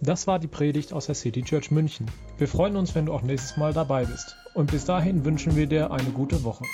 Das 0.00 0.26
war 0.28 0.38
die 0.38 0.46
Predigt 0.46 0.92
aus 0.92 1.06
der 1.06 1.16
City 1.16 1.42
Church 1.42 1.72
München. 1.72 2.06
Wir 2.38 2.46
freuen 2.46 2.76
uns, 2.76 2.94
wenn 2.94 3.06
du 3.06 3.12
auch 3.12 3.22
nächstes 3.22 3.56
Mal 3.56 3.72
dabei 3.72 4.04
bist. 4.04 4.36
Und 4.54 4.70
bis 4.70 4.84
dahin 4.84 5.24
wünschen 5.24 5.56
wir 5.56 5.66
dir 5.66 5.90
eine 5.90 6.10
gute 6.10 6.44
Woche. 6.44 6.64